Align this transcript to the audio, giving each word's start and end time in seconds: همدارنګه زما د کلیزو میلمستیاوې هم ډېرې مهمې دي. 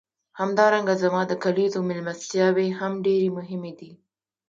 همدارنګه 0.39 0.95
زما 1.03 1.21
د 1.27 1.33
کلیزو 1.43 1.79
میلمستیاوې 1.89 2.67
هم 2.79 2.93
ډېرې 3.05 3.29
مهمې 3.37 3.73
دي. 3.79 3.91